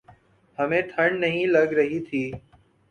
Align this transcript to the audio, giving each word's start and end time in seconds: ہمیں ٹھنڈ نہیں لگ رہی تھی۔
ہمیں 0.57 0.81
ٹھنڈ 0.81 1.19
نہیں 1.19 1.45
لگ 1.47 1.73
رہی 1.73 1.99
تھی۔ 1.99 2.31